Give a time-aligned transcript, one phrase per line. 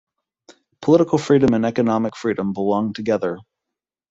[0.81, 3.37] Political freedom and economic freedom belong together.